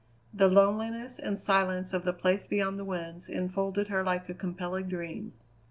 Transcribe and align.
The 0.33 0.47
loneliness 0.47 1.19
and 1.19 1.37
silence 1.37 1.93
of 1.93 2.05
the 2.05 2.11
Place 2.11 2.47
Beyond 2.47 2.79
the 2.79 2.83
Winds 2.85 3.29
enfolded 3.29 3.89
her 3.89 4.03
like 4.03 4.27
a 4.29 4.33
compelling 4.33 4.89
dream. 4.89 5.33